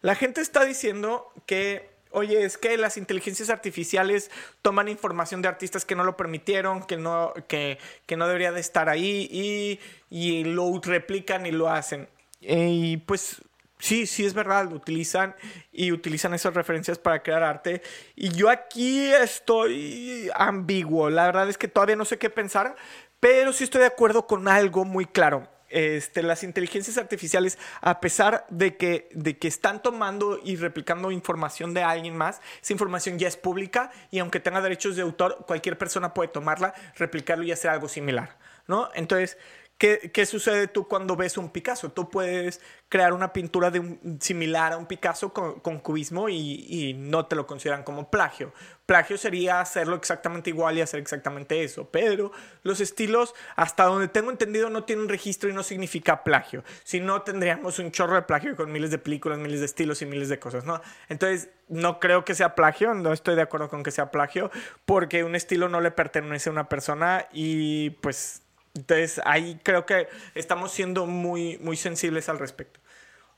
la 0.02 0.14
gente 0.14 0.42
está 0.42 0.66
diciendo 0.66 1.32
que, 1.46 1.88
oye, 2.10 2.44
es 2.44 2.58
que 2.58 2.76
las 2.76 2.98
inteligencias 2.98 3.48
artificiales 3.48 4.30
toman 4.60 4.88
información 4.88 5.40
de 5.40 5.48
artistas 5.48 5.86
que 5.86 5.94
no 5.94 6.04
lo 6.04 6.18
permitieron, 6.18 6.82
que 6.82 6.98
no, 6.98 7.32
que, 7.48 7.78
que 8.04 8.18
no 8.18 8.26
debería 8.26 8.52
de 8.52 8.60
estar 8.60 8.90
ahí 8.90 9.30
y, 9.32 9.80
y 10.10 10.44
lo 10.44 10.78
replican 10.82 11.46
y 11.46 11.52
lo 11.52 11.70
hacen. 11.70 12.06
Y 12.42 12.98
pues 12.98 13.40
Sí, 13.78 14.06
sí 14.06 14.24
es 14.24 14.34
verdad, 14.34 14.68
lo 14.68 14.76
utilizan 14.76 15.36
y 15.72 15.92
utilizan 15.92 16.34
esas 16.34 16.54
referencias 16.54 16.98
para 16.98 17.22
crear 17.22 17.42
arte. 17.42 17.82
Y 18.16 18.30
yo 18.30 18.50
aquí 18.50 19.06
estoy 19.12 20.30
ambiguo, 20.34 21.10
la 21.10 21.26
verdad 21.26 21.48
es 21.48 21.56
que 21.56 21.68
todavía 21.68 21.96
no 21.96 22.04
sé 22.04 22.18
qué 22.18 22.28
pensar, 22.28 22.74
pero 23.20 23.52
sí 23.52 23.64
estoy 23.64 23.80
de 23.82 23.86
acuerdo 23.86 24.26
con 24.26 24.48
algo 24.48 24.84
muy 24.84 25.06
claro. 25.06 25.48
Este, 25.70 26.22
las 26.22 26.44
inteligencias 26.44 26.96
artificiales, 26.96 27.58
a 27.82 28.00
pesar 28.00 28.46
de 28.48 28.76
que, 28.78 29.10
de 29.12 29.36
que 29.36 29.48
están 29.48 29.82
tomando 29.82 30.40
y 30.42 30.56
replicando 30.56 31.10
información 31.10 31.74
de 31.74 31.82
alguien 31.82 32.16
más, 32.16 32.40
esa 32.62 32.72
información 32.72 33.18
ya 33.18 33.28
es 33.28 33.36
pública 33.36 33.90
y 34.10 34.18
aunque 34.18 34.40
tenga 34.40 34.62
derechos 34.62 34.96
de 34.96 35.02
autor, 35.02 35.44
cualquier 35.46 35.76
persona 35.76 36.14
puede 36.14 36.30
tomarla, 36.30 36.72
replicarlo 36.96 37.44
y 37.44 37.52
hacer 37.52 37.70
algo 37.70 37.86
similar, 37.86 38.38
¿no? 38.66 38.88
Entonces, 38.94 39.36
¿Qué, 39.78 40.26
sucede 40.26 40.66
tú 40.66 40.88
cuando 40.88 41.14
ves 41.14 41.38
un 41.38 41.50
Picasso? 41.50 41.92
Tú 41.92 42.10
puedes 42.10 42.60
crear 42.88 43.12
una 43.12 43.32
pintura 43.32 43.70
de 43.70 43.78
un, 43.78 44.18
similar 44.20 44.72
a 44.72 44.76
un 44.76 44.86
Picasso 44.86 45.32
con, 45.32 45.78
cubismo 45.78 46.28
y, 46.28 46.96
no 46.98 47.26
te 47.26 47.36
lo 47.36 47.46
consideran 47.46 47.84
como 47.84 48.10
plagio. 48.10 48.52
Plagio 48.86 49.16
sería 49.16 49.60
hacerlo 49.60 49.94
exactamente 49.94 50.50
igual 50.50 50.76
y 50.76 50.80
hacer 50.80 50.98
exactamente 50.98 51.62
eso. 51.62 51.88
Pero 51.92 52.32
los 52.64 52.80
estilos, 52.80 53.36
hasta 53.54 53.84
donde 53.84 54.08
tengo 54.08 54.32
entendido, 54.32 54.68
no 54.68 54.82
tienen 54.82 55.08
registro 55.08 55.48
y 55.48 55.52
no 55.52 55.62
significa 55.62 56.24
plagio. 56.24 56.64
Si 56.82 56.98
no, 56.98 57.22
tendríamos 57.22 57.78
un 57.78 57.92
chorro 57.92 58.16
de 58.16 58.22
plagio 58.22 58.56
con 58.56 58.72
miles 58.72 58.90
de 58.90 58.98
películas, 58.98 59.38
miles 59.38 59.60
de 59.60 59.66
estilos 59.66 60.02
y 60.02 60.06
miles 60.06 60.28
de 60.28 60.40
cosas, 60.40 60.64
¿no? 60.64 60.80
Entonces, 61.08 61.50
no 61.68 62.00
creo 62.00 62.24
que 62.24 62.34
sea 62.34 62.56
plagio, 62.56 62.94
no 62.94 63.12
estoy 63.12 63.36
de 63.36 63.42
acuerdo 63.42 63.68
con 63.68 63.84
que 63.84 63.92
sea 63.92 64.10
plagio, 64.10 64.50
porque 64.84 65.22
un 65.22 65.36
estilo 65.36 65.68
no 65.68 65.80
le 65.80 65.92
pertenece 65.92 66.48
a 66.48 66.52
una 66.52 66.68
persona 66.68 67.28
y 67.32 67.90
pues 67.90 68.42
entonces 68.74 69.20
ahí 69.24 69.60
creo 69.62 69.86
que 69.86 70.08
estamos 70.34 70.72
siendo 70.72 71.06
muy, 71.06 71.58
muy 71.58 71.76
sensibles 71.76 72.28
al 72.28 72.38
respecto. 72.38 72.80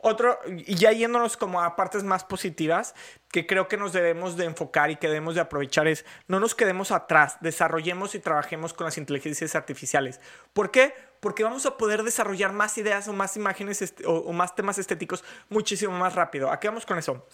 Otro, 0.03 0.39
y 0.47 0.77
ya 0.77 0.93
yéndonos 0.93 1.37
como 1.37 1.61
a 1.61 1.77
partes 1.77 2.05
más 2.05 2.25
positivas, 2.25 2.95
que 3.31 3.47
creo 3.47 3.69
que 3.69 3.77
nos 3.77 3.93
debemos 3.93 4.37
de 4.39 4.47
enfocar 4.47 4.91
y 4.91 4.97
que 4.97 5.09
debemos 5.09 5.35
de 5.35 5.43
aprovechar 5.43 5.87
es, 5.89 6.07
no 6.27 6.41
nos 6.41 6.55
quedemos 6.55 6.91
atrás, 6.91 7.37
desarrollemos 7.43 8.15
y 8.15 8.19
trabajemos 8.19 8.73
con 8.73 8.87
las 8.87 8.97
inteligencias 8.97 9.55
artificiales. 9.55 10.19
¿Por 10.55 10.71
qué? 10.71 10.95
Porque 11.21 11.45
vamos 11.45 11.67
a 11.67 11.77
poder 11.77 12.03
desarrollar 12.03 12.53
más 12.53 12.77
ideas 12.79 13.07
o 13.09 13.13
más 13.13 13.37
imágenes 13.37 13.95
o, 14.07 14.33
más 14.33 14.55
temas 14.55 14.79
estéticos 14.79 15.23
muchísimo 15.49 15.93
más 15.93 16.15
rápido. 16.15 16.51
¿A 16.51 16.59
qué 16.59 16.69
vamos 16.69 16.87
con 16.87 16.99
eso? 16.99 17.27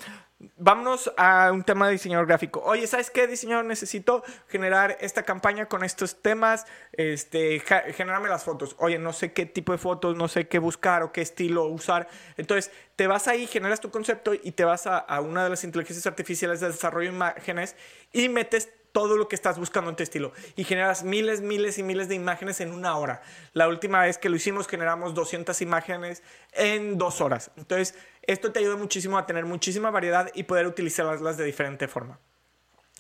Vámonos 0.57 1.13
a 1.17 1.53
un 1.53 1.63
tema 1.63 1.87
de 1.87 1.93
diseñador 1.93 2.27
gráfico. 2.27 2.61
Oye, 2.65 2.87
¿sabes 2.87 3.11
qué, 3.11 3.27
diseñador? 3.27 3.65
Necesito 3.65 4.25
generar 4.49 4.97
esta 5.01 5.23
campaña 5.23 5.67
con 5.67 5.85
estos 5.85 6.21
temas, 6.21 6.67
este, 6.93 7.61
generarme 7.61 8.29
las 8.29 8.45
fotos. 8.45 8.75
Oye, 8.79 8.99
no 8.99 9.13
sé 9.13 9.33
qué 9.33 9.47
tipo 9.47 9.73
de 9.73 9.79
fotos, 9.79 10.17
no 10.17 10.29
sé 10.29 10.49
qué 10.49 10.59
buscar 10.59 11.03
o 11.03 11.13
qué 11.13 11.23
estilo 11.23 11.67
usar. 11.67 12.09
Entonces, 12.37 12.73
te 12.97 13.07
vas 13.07 13.29
ahí, 13.29 13.47
generas 13.47 13.81
tu 13.81 13.91
concepto 13.91 14.35
y 14.35 14.53
te 14.53 14.65
vas 14.65 14.87
a, 14.87 14.99
a 14.99 15.21
una 15.21 15.45
de 15.45 15.51
las 15.51 15.65
inteligencias 15.65 16.07
artificiales 16.07 16.61
de 16.61 16.69
desarrollo 16.69 17.11
de 17.11 17.15
imágenes 17.15 17.77
y 18.13 18.29
metes 18.29 18.71
todo 18.97 19.19
lo 19.19 19.29
que 19.29 19.37
estás 19.37 19.59
buscando 19.59 19.91
en 19.91 19.97
tu 19.97 20.03
estilo 20.03 20.33
y 20.57 20.65
generas 20.65 21.05
miles, 21.05 21.43
miles 21.43 21.77
y 21.77 21.83
miles 21.83 22.09
de 22.09 22.15
imágenes 22.15 22.63
en 22.63 22.73
una 22.73 22.97
hora. 22.97 23.21
La 23.53 23.69
última 23.69 24.01
vez 24.01 24.17
que 24.17 24.31
lo 24.31 24.37
hicimos 24.37 24.67
generamos 24.67 25.13
200 25.13 25.61
imágenes 25.61 26.23
en 26.53 26.97
dos 26.97 27.21
horas. 27.21 27.51
Entonces, 27.59 27.95
esto 28.23 28.53
te 28.53 28.61
ayuda 28.61 28.77
muchísimo 28.77 29.19
a 29.19 29.27
tener 29.27 29.45
muchísima 29.45 29.91
variedad 29.91 30.31
y 30.33 30.45
poder 30.45 30.67
utilizarlas 30.67 31.37
de 31.37 31.45
diferente 31.45 31.89
forma. 31.89 32.19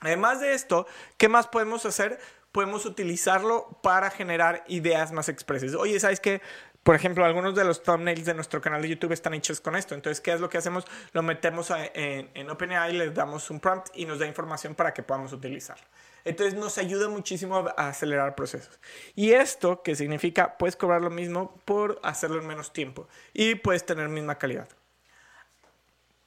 Además 0.02 0.38
de 0.40 0.52
esto, 0.52 0.86
¿qué 1.16 1.30
más 1.30 1.46
podemos 1.46 1.86
hacer? 1.86 2.18
Podemos 2.52 2.84
utilizarlo 2.84 3.80
para 3.82 4.10
generar 4.10 4.64
ideas 4.68 5.12
más 5.12 5.30
expresas. 5.30 5.74
Oye, 5.76 5.98
¿sabes 5.98 6.20
qué? 6.20 6.42
Por 6.86 6.94
ejemplo, 6.94 7.24
algunos 7.24 7.56
de 7.56 7.64
los 7.64 7.82
thumbnails 7.82 8.26
de 8.26 8.34
nuestro 8.34 8.60
canal 8.60 8.80
de 8.80 8.90
YouTube 8.90 9.10
están 9.10 9.34
hechos 9.34 9.60
con 9.60 9.74
esto. 9.74 9.96
Entonces, 9.96 10.20
¿qué 10.20 10.32
es 10.32 10.40
lo 10.40 10.48
que 10.48 10.58
hacemos? 10.58 10.84
Lo 11.12 11.20
metemos 11.20 11.72
en, 11.72 12.30
en 12.32 12.48
OpenAI, 12.48 12.92
le 12.92 13.10
damos 13.10 13.50
un 13.50 13.58
prompt 13.58 13.88
y 13.94 14.04
nos 14.04 14.20
da 14.20 14.26
información 14.28 14.76
para 14.76 14.94
que 14.94 15.02
podamos 15.02 15.32
utilizarlo. 15.32 15.84
Entonces 16.24 16.54
nos 16.54 16.78
ayuda 16.78 17.08
muchísimo 17.08 17.56
a 17.76 17.88
acelerar 17.88 18.36
procesos. 18.36 18.78
Y 19.16 19.32
esto, 19.32 19.82
que 19.82 19.96
significa, 19.96 20.56
puedes 20.58 20.76
cobrar 20.76 21.02
lo 21.02 21.10
mismo 21.10 21.60
por 21.64 21.98
hacerlo 22.04 22.38
en 22.38 22.46
menos 22.46 22.72
tiempo 22.72 23.08
y 23.34 23.56
puedes 23.56 23.84
tener 23.84 24.08
misma 24.08 24.38
calidad. 24.38 24.68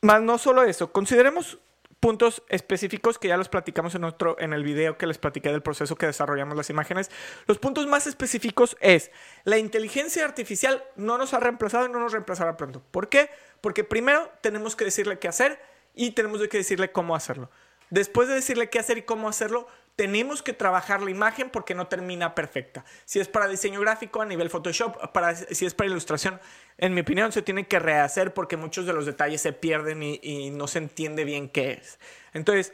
Más 0.02 0.22
no 0.22 0.38
solo 0.38 0.64
eso, 0.64 0.92
consideremos 0.92 1.58
puntos 2.00 2.44
específicos 2.48 3.20
que 3.20 3.28
ya 3.28 3.38
los 3.38 3.50
platicamos 3.50 3.94
en 3.96 4.04
otro 4.04 4.38
en 4.40 4.54
el 4.54 4.64
video 4.64 4.98
que 4.98 5.08
les 5.08 5.18
platiqué 5.18 5.52
del 5.52 5.62
proceso 5.62 5.96
que 5.96 6.06
desarrollamos 6.06 6.56
las 6.56 6.70
imágenes. 6.70 7.12
Los 7.46 7.60
puntos 7.60 7.88
más 7.88 8.08
específicos 8.08 8.78
es 8.80 9.12
la 9.44 9.58
inteligencia 9.58 10.24
artificial 10.26 10.84
no 10.96 11.18
nos 11.18 11.34
ha 11.34 11.40
reemplazado 11.40 11.86
y 11.86 11.90
no 11.90 12.00
nos 12.00 12.14
reemplazará 12.14 12.58
pronto. 12.58 12.82
¿Por 12.92 13.10
qué? 13.10 13.30
Porque 13.62 13.84
primero 13.84 14.32
tenemos 14.42 14.76
que 14.76 14.86
decirle 14.86 15.20
qué 15.20 15.28
hacer 15.28 15.60
y 15.94 16.12
tenemos 16.12 16.40
que 16.48 16.58
decirle 16.58 16.92
cómo 16.92 17.16
hacerlo. 17.16 17.50
Después 17.90 18.28
de 18.28 18.36
decirle 18.36 18.70
qué 18.70 18.80
hacer 18.80 19.00
y 19.00 19.02
cómo 19.02 19.28
hacerlo, 19.28 19.68
tenemos 20.00 20.42
que 20.42 20.54
trabajar 20.54 21.02
la 21.02 21.12
imagen 21.12 21.50
porque 21.50 21.76
no 21.76 21.88
termina 21.88 22.34
perfecta. 22.34 22.86
Si 23.04 23.20
es 23.20 23.28
para 23.28 23.50
diseño 23.50 23.82
gráfico 23.82 24.22
a 24.22 24.26
nivel 24.26 24.50
Photoshop, 24.50 25.12
para, 25.12 25.36
si 25.36 25.66
es 25.66 25.74
para 25.74 25.90
ilustración, 25.90 26.40
en 26.78 26.94
mi 26.94 27.02
opinión 27.02 27.34
se 27.34 27.42
tiene 27.42 27.68
que 27.68 27.80
rehacer 27.80 28.34
porque 28.34 28.56
muchos 28.56 28.86
de 28.86 28.94
los 28.94 29.06
detalles 29.06 29.42
se 29.42 29.52
pierden 29.52 30.02
y, 30.02 30.18
y 30.24 30.52
no 30.52 30.68
se 30.68 30.78
entiende 30.78 31.26
bien 31.26 31.50
qué 31.50 31.74
es. 31.74 32.00
Entonces, 32.32 32.72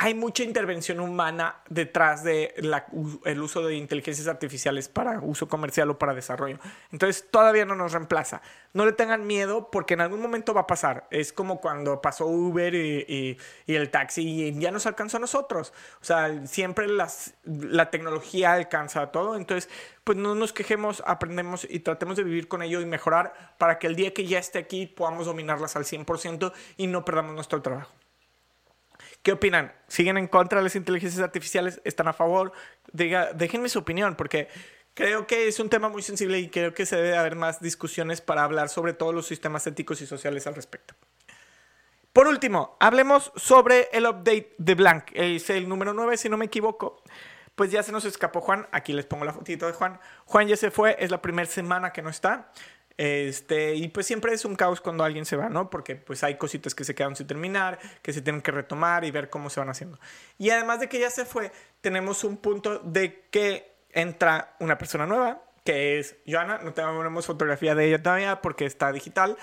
hay 0.00 0.14
mucha 0.14 0.44
intervención 0.44 1.00
humana 1.00 1.56
detrás 1.68 2.22
del 2.22 2.72
el 3.24 3.42
uso 3.42 3.66
de 3.66 3.74
inteligencias 3.74 4.28
artificiales 4.28 4.88
para 4.88 5.18
uso 5.18 5.48
comercial 5.48 5.90
o 5.90 5.98
para 5.98 6.14
desarrollo. 6.14 6.60
Entonces 6.92 7.26
todavía 7.28 7.64
no 7.64 7.74
nos 7.74 7.90
reemplaza. 7.90 8.40
No 8.74 8.86
le 8.86 8.92
tengan 8.92 9.26
miedo 9.26 9.72
porque 9.72 9.94
en 9.94 10.00
algún 10.00 10.22
momento 10.22 10.54
va 10.54 10.62
a 10.62 10.66
pasar. 10.68 11.08
Es 11.10 11.32
como 11.32 11.60
cuando 11.60 12.00
pasó 12.00 12.26
Uber 12.26 12.76
y, 12.76 13.38
el 13.66 13.90
taxi 13.90 14.22
y 14.22 14.60
ya 14.60 14.70
nos 14.70 14.86
alcanzó 14.86 15.16
a 15.16 15.20
nosotros. 15.20 15.72
O 16.00 16.04
sea, 16.04 16.46
siempre 16.46 16.86
la 16.86 17.90
tecnología 17.90 18.52
alcanza 18.52 19.02
a 19.02 19.10
todo. 19.10 19.34
Entonces, 19.34 19.68
pues 20.04 20.16
no 20.16 20.36
nos 20.36 20.52
quejemos, 20.52 21.02
aprendemos 21.06 21.66
y 21.68 21.80
tratemos 21.80 22.16
de 22.16 22.22
vivir 22.22 22.46
con 22.46 22.62
ello 22.62 22.80
y 22.80 22.86
mejorar 22.86 23.34
para 23.58 23.80
que 23.80 23.88
el 23.88 23.96
día 23.96 24.14
que 24.14 24.26
ya 24.26 24.38
esté 24.38 24.60
aquí 24.60 24.86
podamos 24.86 25.26
dominarlas 25.26 25.74
al 25.74 25.82
100% 25.82 26.52
y 26.76 26.86
no 26.86 27.04
perdamos 27.04 27.34
nuestro 27.34 27.60
trabajo. 27.62 27.97
¿Qué 29.28 29.32
opinan? 29.32 29.74
¿Siguen 29.88 30.16
en 30.16 30.26
contra 30.26 30.60
de 30.60 30.64
las 30.64 30.74
inteligencias 30.74 31.22
artificiales? 31.22 31.82
¿Están 31.84 32.08
a 32.08 32.14
favor? 32.14 32.50
Diga, 32.94 33.34
déjenme 33.34 33.68
su 33.68 33.80
opinión, 33.80 34.14
porque 34.16 34.48
creo 34.94 35.26
que 35.26 35.48
es 35.48 35.60
un 35.60 35.68
tema 35.68 35.90
muy 35.90 36.00
sensible 36.00 36.38
y 36.38 36.48
creo 36.48 36.72
que 36.72 36.86
se 36.86 36.96
debe 36.96 37.14
haber 37.14 37.36
más 37.36 37.60
discusiones 37.60 38.22
para 38.22 38.42
hablar 38.42 38.70
sobre 38.70 38.94
todos 38.94 39.14
los 39.14 39.26
sistemas 39.26 39.66
éticos 39.66 40.00
y 40.00 40.06
sociales 40.06 40.46
al 40.46 40.54
respecto. 40.54 40.94
Por 42.14 42.26
último, 42.26 42.78
hablemos 42.80 43.30
sobre 43.36 43.90
el 43.92 44.06
update 44.06 44.54
de 44.56 44.74
Blank. 44.74 45.10
El 45.12 45.68
número 45.68 45.92
9, 45.92 46.16
si 46.16 46.30
no 46.30 46.38
me 46.38 46.46
equivoco. 46.46 47.02
Pues 47.54 47.70
ya 47.70 47.82
se 47.82 47.92
nos 47.92 48.06
escapó 48.06 48.40
Juan. 48.40 48.66
Aquí 48.72 48.94
les 48.94 49.04
pongo 49.04 49.26
la 49.26 49.34
fotito 49.34 49.66
de 49.66 49.74
Juan. 49.74 50.00
Juan 50.24 50.48
ya 50.48 50.56
se 50.56 50.70
fue, 50.70 50.96
es 51.00 51.10
la 51.10 51.20
primera 51.20 51.50
semana 51.50 51.92
que 51.92 52.00
no 52.00 52.08
está. 52.08 52.50
Este, 52.98 53.76
y 53.76 53.86
pues 53.88 54.06
siempre 54.06 54.34
es 54.34 54.44
un 54.44 54.56
caos 54.56 54.80
cuando 54.80 55.04
alguien 55.04 55.24
se 55.24 55.36
va, 55.36 55.48
¿no? 55.48 55.70
Porque 55.70 55.94
pues 55.94 56.24
hay 56.24 56.36
cositas 56.36 56.74
que 56.74 56.82
se 56.82 56.96
quedan 56.96 57.14
sin 57.14 57.28
terminar, 57.28 57.78
que 58.02 58.12
se 58.12 58.20
tienen 58.20 58.42
que 58.42 58.50
retomar 58.50 59.04
y 59.04 59.12
ver 59.12 59.30
cómo 59.30 59.50
se 59.50 59.60
van 59.60 59.68
haciendo. 59.68 60.00
Y 60.36 60.50
además 60.50 60.80
de 60.80 60.88
que 60.88 60.98
ya 60.98 61.08
se 61.08 61.24
fue, 61.24 61.52
tenemos 61.80 62.24
un 62.24 62.36
punto 62.36 62.80
de 62.80 63.22
que 63.30 63.72
entra 63.92 64.56
una 64.58 64.76
persona 64.76 65.06
nueva, 65.06 65.40
que 65.64 66.00
es 66.00 66.16
Joana. 66.26 66.58
No 66.58 66.74
tenemos 66.74 67.24
fotografía 67.24 67.76
de 67.76 67.86
ella 67.86 68.02
todavía 68.02 68.42
porque 68.42 68.66
está 68.66 68.90
digital. 68.90 69.36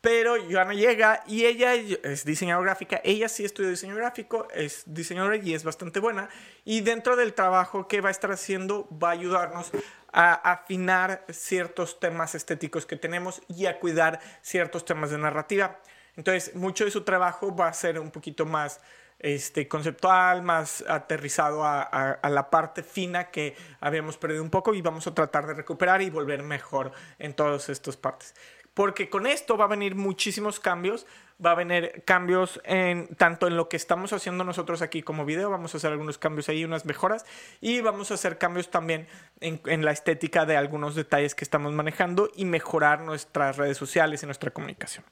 Pero 0.00 0.36
Joana 0.48 0.74
llega 0.74 1.24
y 1.26 1.46
ella 1.46 1.74
es 1.74 2.24
diseñadora 2.24 2.66
gráfica. 2.66 3.00
Ella 3.02 3.28
sí 3.28 3.44
estudió 3.44 3.70
diseño 3.70 3.96
gráfico, 3.96 4.46
es 4.54 4.84
diseñadora 4.86 5.36
y 5.36 5.54
es 5.54 5.64
bastante 5.64 5.98
buena. 5.98 6.28
Y 6.64 6.82
dentro 6.82 7.16
del 7.16 7.34
trabajo 7.34 7.88
que 7.88 8.00
va 8.00 8.08
a 8.08 8.12
estar 8.12 8.30
haciendo, 8.30 8.86
va 8.90 9.08
a 9.08 9.12
ayudarnos 9.12 9.72
a 10.12 10.34
afinar 10.34 11.24
ciertos 11.30 12.00
temas 12.00 12.34
estéticos 12.34 12.86
que 12.86 12.96
tenemos 12.96 13.42
y 13.48 13.66
a 13.66 13.78
cuidar 13.78 14.20
ciertos 14.42 14.84
temas 14.84 15.10
de 15.10 15.18
narrativa. 15.18 15.80
Entonces, 16.16 16.54
mucho 16.54 16.84
de 16.84 16.90
su 16.90 17.04
trabajo 17.04 17.54
va 17.54 17.68
a 17.68 17.72
ser 17.72 17.98
un 18.00 18.10
poquito 18.10 18.44
más 18.44 18.80
este, 19.18 19.66
conceptual, 19.68 20.42
más 20.42 20.84
aterrizado 20.88 21.64
a, 21.64 21.82
a, 21.82 22.28
la 22.28 22.50
parte 22.50 22.82
fina 22.82 23.30
que 23.30 23.56
habíamos 23.80 24.16
perdido 24.16 24.42
un 24.42 24.50
poco 24.50 24.74
y 24.74 24.82
vamos 24.82 25.06
a 25.06 25.14
tratar 25.14 25.46
de 25.46 25.54
recuperar 25.54 26.02
y 26.02 26.10
volver 26.10 26.42
mejor 26.42 26.92
en 27.18 27.34
todas 27.34 27.68
estas 27.68 27.96
partes. 27.96 28.34
Porque 28.78 29.10
con 29.10 29.26
esto 29.26 29.56
va 29.56 29.64
a 29.64 29.66
venir 29.66 29.96
muchísimos 29.96 30.60
cambios, 30.60 31.04
va 31.44 31.50
a 31.50 31.56
venir 31.56 32.04
cambios 32.06 32.60
en 32.62 33.08
tanto 33.16 33.48
en 33.48 33.56
lo 33.56 33.68
que 33.68 33.76
estamos 33.76 34.12
haciendo 34.12 34.44
nosotros 34.44 34.82
aquí 34.82 35.02
como 35.02 35.24
video, 35.24 35.50
vamos 35.50 35.74
a 35.74 35.78
hacer 35.78 35.90
algunos 35.90 36.16
cambios 36.16 36.48
ahí, 36.48 36.64
unas 36.64 36.84
mejoras 36.84 37.26
y 37.60 37.80
vamos 37.80 38.12
a 38.12 38.14
hacer 38.14 38.38
cambios 38.38 38.70
también 38.70 39.08
en, 39.40 39.60
en 39.66 39.84
la 39.84 39.90
estética 39.90 40.46
de 40.46 40.56
algunos 40.56 40.94
detalles 40.94 41.34
que 41.34 41.42
estamos 41.42 41.72
manejando 41.72 42.30
y 42.36 42.44
mejorar 42.44 43.00
nuestras 43.00 43.56
redes 43.56 43.76
sociales 43.76 44.22
y 44.22 44.26
nuestra 44.26 44.52
comunicación. 44.52 45.04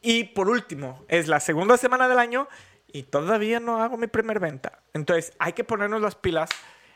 Y 0.00 0.22
por 0.22 0.48
último, 0.48 1.04
es 1.08 1.26
la 1.26 1.40
segunda 1.40 1.76
semana 1.76 2.08
del 2.08 2.20
año 2.20 2.46
y 2.92 3.02
todavía 3.02 3.58
no 3.58 3.82
hago 3.82 3.96
mi 3.96 4.06
primer 4.06 4.38
venta. 4.38 4.78
Entonces 4.94 5.32
hay 5.40 5.54
que 5.54 5.64
ponernos 5.64 6.00
las 6.00 6.14
pilas. 6.14 6.50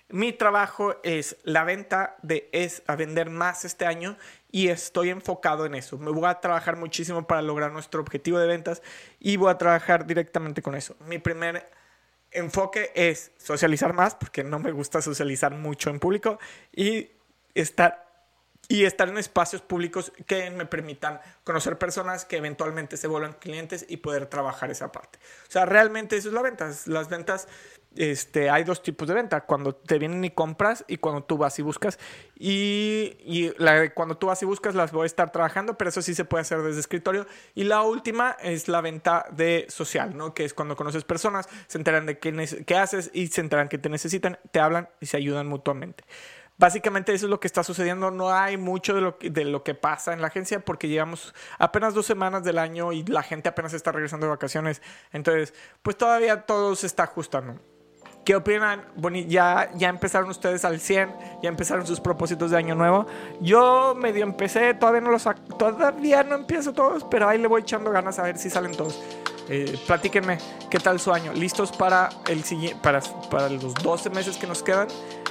Mi 0.09 0.33
trabajo 0.33 0.95
es 1.03 1.37
la 1.43 1.65
venta 1.65 2.17
de 2.23 2.49
es 2.53 2.83
a 2.87 2.95
vender 2.95 3.29
más 3.29 3.65
este 3.65 3.87
año 3.87 4.17
y 4.53 4.69
estoy 4.69 5.11
enfocado 5.11 5.67
en 5.67 5.75
eso. 5.75 5.99
Me 5.99 6.13
voy 6.13 6.27
a 6.27 6.41
trabajar 6.41 6.77
muchísimo 6.77 7.27
para 7.27 7.43
lograr 7.43 7.73
nuestro 7.73 8.03
objetivo 8.03 8.39
de 8.39 8.47
ventas 8.47 8.83
y 9.19 9.37
voy 9.37 9.51
a 9.51 9.59
trabajar 9.59 10.07
directamente 10.07 10.63
con 10.63 10.77
eso. 10.77 10.95
Mi 11.07 11.19
primer 11.19 11.69
enfoque 12.31 12.93
es 12.95 13.33
socializar 13.37 13.95
más 13.95 14.15
porque 14.15 14.45
no 14.45 14.61
me 14.61 14.71
gusta 14.71 15.03
socializar 15.03 15.53
mucho 15.55 15.91
en 15.91 15.99
público 15.99 16.39
y 16.73 17.11
estar 17.55 18.07
y 18.69 18.85
estar 18.85 19.09
en 19.09 19.19
espacios 19.19 19.63
públicos 19.63 20.13
que 20.27 20.51
me 20.51 20.67
permitan 20.67 21.21
conocer 21.45 21.79
personas 21.79 22.25
que 22.25 22.37
eventualmente 22.37 22.97
se 22.97 23.07
vuelvan 23.07 23.35
clientes 23.35 23.87
y 23.89 23.99
poder 23.99 24.27
trabajar 24.27 24.71
esa 24.71 24.91
parte. 24.91 25.19
O 25.49 25.51
sea, 25.51 25.67
realmente 25.67 26.17
eso 26.17 26.29
es 26.29 26.35
la 26.35 26.43
venta. 26.43 26.71
Las 26.87 27.09
ventas, 27.09 27.47
este, 27.97 28.51
hay 28.51 28.65
dos 28.65 28.83
tipos 28.83 29.09
de 29.09 29.15
venta. 29.15 29.43
Cuando 29.43 29.75
te 29.75 29.99
vienen 29.99 30.25
y 30.25 30.31
compras 30.31 30.85
y 30.89 30.99
cuando 30.99 31.25
tú 31.25 31.39
vas 31.39 31.59
y 31.59 31.63
buscas. 31.63 31.99
Y, 32.39 33.51
cuando 33.95 34.17
tú 34.17 34.27
vas 34.27 34.43
y 34.43 34.47
buscas 34.47 34.75
las 34.75 34.93
voy 34.93 35.05
a 35.05 35.07
estar 35.07 35.33
trabajando, 35.33 35.77
pero 35.79 35.91
eso 35.91 36.03
sí 36.03 36.15
se 36.15 36.25
puede 36.25 36.43
hacer 36.43 36.63
desde 36.63 36.81
escritorio. 36.81 37.27
Y 37.55 37.65
la 37.65 37.83
última 37.83 38.37
es 38.43 38.69
la 38.69 38.81
venta 38.81 39.27
de 39.33 39.67
social, 39.69 40.17
¿no? 40.17 40.35
Que 40.35 40.45
es 40.45 40.55
cuando 40.55 40.77
conoces 40.77 41.05
personas, 41.05 41.49
se 41.67 41.79
enteran 41.79 42.07
de 42.07 42.19
qué, 42.19 42.65
qué 42.67 42.77
haces 42.77 43.11
y 43.13 43.29
se 43.29 43.41
enteran 43.41 43.69
que 43.69 43.79
te 43.79 43.89
necesitan, 43.89 44.39
te 44.51 44.61
hablan 44.61 44.89
y 45.01 45.07
se 45.07 45.17
ayudan 45.17 45.47
mutuamente. 45.47 46.05
Básicamente 46.59 47.13
eso 47.13 47.27
es 47.27 47.31
lo 47.31 47.39
que 47.39 47.47
está 47.47 47.63
sucediendo. 47.63 48.11
No 48.11 48.33
hay 48.33 48.57
mucho 48.57 48.95
de 48.95 49.03
lo, 49.03 49.19
que, 49.19 49.31
de 49.31 49.45
lo 49.45 49.63
que 49.63 49.75
pasa 49.75 50.13
en 50.13 50.23
la 50.23 50.29
agencia 50.29 50.61
porque 50.61 50.89
llevamos 50.89 51.35
apenas 51.59 51.93
dos 51.93 52.07
semanas 52.07 52.45
del 52.45 52.59
año 52.59 52.93
y 52.93 53.05
la 53.05 53.23
gente 53.23 53.49
apenas 53.49 53.75
está 53.75 53.93
regresando 53.93 54.27
de 54.27 54.31
vacaciones. 54.31 54.81
Entonces, 55.13 55.53
pues 55.83 55.99
todavía 55.99 56.47
todo 56.47 56.75
se 56.75 56.87
está 56.87 57.05
ajustando. 57.05 57.61
¿Qué 58.27 58.35
opinan? 58.35 58.83
Bueno, 58.97 59.19
ya, 59.19 59.71
ya 59.77 59.89
empezaron 59.89 60.29
ustedes 60.29 60.65
al 60.65 60.81
100, 60.81 61.15
ya 61.45 61.49
empezaron 61.49 61.87
sus 61.87 62.01
propósitos 62.01 62.51
de 62.51 62.57
año 62.57 62.75
nuevo. 62.75 63.07
Yo 63.41 63.95
medio 63.97 64.25
empecé, 64.25 64.75
todavía 64.75 65.01
no 65.01 65.13
los 65.13 65.29
todavía 65.57 66.25
no 66.25 66.35
empiezo 66.35 66.73
todos, 66.73 67.05
pero 67.05 67.29
ahí 67.29 67.39
le 67.39 67.47
voy 67.47 67.61
echando 67.61 67.93
ganas 67.93 68.19
a 68.19 68.25
ver 68.25 68.37
si 68.37 68.51
salen 68.51 68.77
todos. 68.77 69.01
Eh, 69.49 69.79
platíquenme 69.87 70.39
qué 70.69 70.81
tal 70.81 70.99
su 70.99 71.13
año. 71.13 71.33
¿Listos 71.35 71.71
para, 71.71 72.09
el, 72.27 72.43
para, 72.83 73.01
para 73.31 73.49
los 73.49 73.75
12 73.75 74.11
meses 74.11 74.37
que 74.37 74.49
nos 74.49 74.61
quedan? 74.61 74.89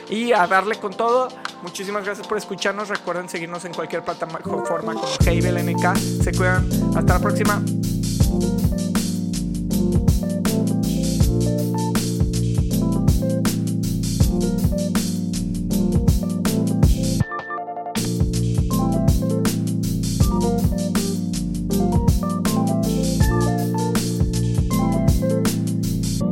Y 0.09 0.31
a 0.31 0.47
darle 0.47 0.77
con 0.77 0.93
todo. 0.93 1.27
Muchísimas 1.63 2.05
gracias 2.05 2.25
por 2.25 2.37
escucharnos. 2.37 2.87
Recuerden 2.87 3.27
seguirnos 3.27 3.65
en 3.65 3.73
cualquier 3.73 4.03
plataforma 4.03 4.39
como 4.39 4.63
Heibel 5.25 5.65
NK. 5.65 5.97
Se 5.97 6.31
cuidan. 6.31 6.65
Hasta 6.95 7.15
la 7.15 7.19
próxima. 7.19 7.61